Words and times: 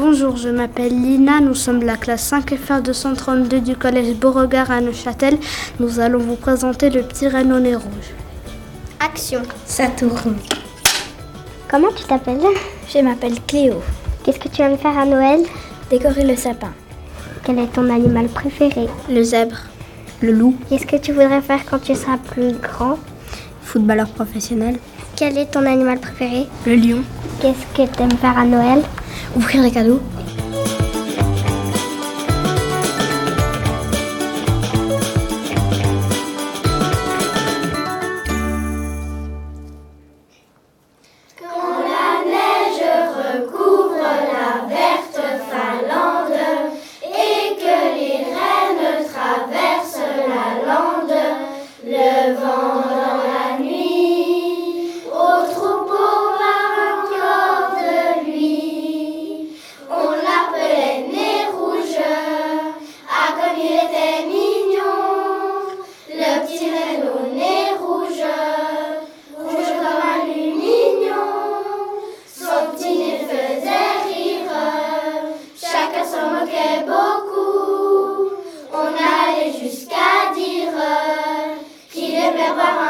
Bonjour, 0.00 0.36
je 0.36 0.48
m'appelle 0.48 0.92
Lina, 0.92 1.40
nous 1.40 1.56
sommes 1.56 1.82
la 1.82 1.96
classe 1.96 2.32
5FR 2.32 2.82
232 2.82 3.60
du 3.60 3.74
collège 3.74 4.14
Beauregard 4.14 4.70
à 4.70 4.80
Neuchâtel. 4.80 5.36
Nous 5.80 5.98
allons 5.98 6.20
vous 6.20 6.36
présenter 6.36 6.88
le 6.88 7.02
petit 7.02 7.24
nez 7.24 7.74
rouge. 7.74 8.14
Action. 9.00 9.42
Ça 9.66 9.88
tourne. 9.88 10.36
Comment 11.68 11.88
tu 11.96 12.04
t'appelles? 12.04 12.38
Je 12.88 13.00
m'appelle 13.00 13.34
Cléo. 13.48 13.82
Qu'est-ce 14.22 14.38
que 14.38 14.46
tu 14.46 14.62
aimes 14.62 14.78
faire 14.78 14.96
à 14.96 15.04
Noël? 15.04 15.40
Décorer 15.90 16.22
le 16.22 16.36
sapin. 16.36 16.70
Quel 17.42 17.58
est 17.58 17.72
ton 17.72 17.90
animal 17.90 18.28
préféré? 18.28 18.86
Le 19.10 19.22
zèbre. 19.24 19.58
Le 20.22 20.30
loup. 20.30 20.54
Qu'est-ce 20.68 20.86
que 20.86 20.96
tu 20.96 21.10
voudrais 21.10 21.42
faire 21.42 21.64
quand 21.68 21.80
tu 21.80 21.96
seras 21.96 22.18
plus 22.18 22.52
grand? 22.52 22.98
Footballeur 23.62 24.08
professionnel. 24.10 24.76
Quel 25.16 25.36
est 25.36 25.46
ton 25.50 25.66
animal 25.66 25.98
préféré? 25.98 26.46
Le 26.66 26.76
lion. 26.76 27.02
Qu'est-ce 27.40 27.66
que 27.76 27.92
tu 27.92 28.00
aimes 28.00 28.16
faire 28.18 28.38
à 28.38 28.44
Noël? 28.44 28.84
Ouvrir 29.36 29.62
les 29.62 29.70
cadeaux. 29.70 30.00
bye 82.56 82.87